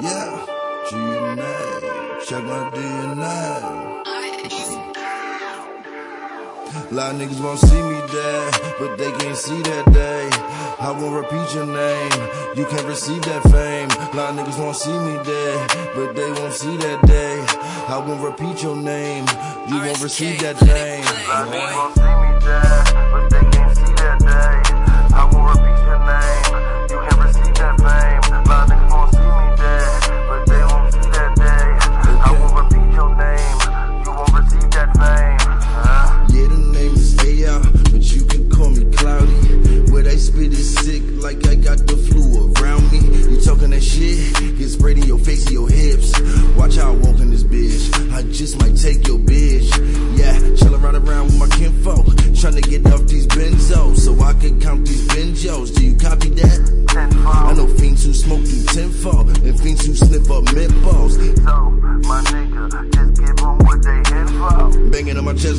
[0.00, 0.44] Yeah,
[0.90, 2.26] DNA.
[2.26, 4.02] Check my DNA.
[6.74, 10.28] A lot of niggas won't see me dead, but they can't see that day.
[10.80, 12.10] I won't repeat your name,
[12.56, 13.88] you can't receive that fame.
[13.90, 17.44] A lot of niggas won't see me dead, but they won't see that day.
[17.86, 19.26] I won't repeat your name,
[19.68, 22.23] you won't receive that fame.
[40.64, 43.00] Sick, like I got the flu around me.
[43.30, 46.18] You talking that shit, get sprayed in your face and your hips.
[46.56, 49.68] Watch how I walk in this bitch, I just might take your bitch.
[50.16, 54.60] Yeah, chillin' right around with my kinfolk, to get off these benzos so I can
[54.60, 55.74] count these benjos.
[55.74, 56.84] Do you copy that?
[57.26, 59.94] I know fiends who smoke through tenfold and fiends who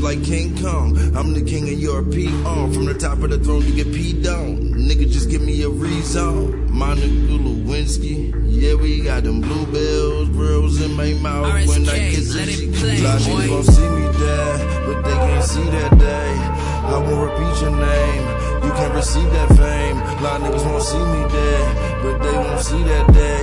[0.06, 0.95] like King Kong.
[1.17, 2.72] I'm the king of your P on.
[2.72, 4.78] From the top of the throne, you get peed on.
[4.78, 6.72] Nigga, just give me a reason.
[6.72, 8.31] My nigga Lewinsky.
[8.45, 12.52] Yeah, we got them bluebells, grills in my mouth when I kiss let it.
[12.52, 13.23] it She play, fly, boy.
[13.26, 16.31] niggas gon' see me there, but they can't see that day.
[16.86, 18.23] I won't repeat your name.
[18.64, 19.98] You can't receive that fame.
[19.98, 21.66] A lot of niggas won't see me there,
[22.03, 23.42] but they won't see that day.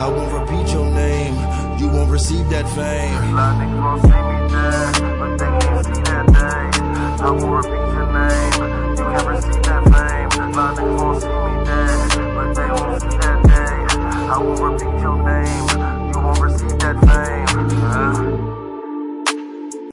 [0.00, 1.34] I won't repeat your name.
[1.78, 3.12] You won't receive that fame.
[3.12, 5.77] A lot of niggas won't see me there, but they